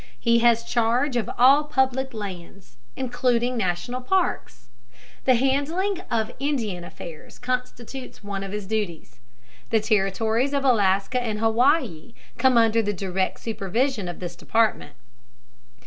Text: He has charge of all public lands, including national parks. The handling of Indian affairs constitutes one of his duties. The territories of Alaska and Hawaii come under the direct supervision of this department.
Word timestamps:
He 0.19 0.39
has 0.39 0.63
charge 0.63 1.15
of 1.15 1.29
all 1.37 1.65
public 1.65 2.11
lands, 2.11 2.77
including 2.95 3.55
national 3.55 4.01
parks. 4.01 4.69
The 5.25 5.35
handling 5.35 6.01
of 6.09 6.31
Indian 6.39 6.83
affairs 6.83 7.37
constitutes 7.37 8.23
one 8.23 8.43
of 8.43 8.51
his 8.51 8.65
duties. 8.65 9.19
The 9.69 9.79
territories 9.79 10.53
of 10.53 10.65
Alaska 10.65 11.21
and 11.21 11.37
Hawaii 11.37 12.15
come 12.39 12.57
under 12.57 12.81
the 12.81 12.93
direct 12.93 13.41
supervision 13.41 14.07
of 14.07 14.19
this 14.19 14.35
department. 14.35 14.93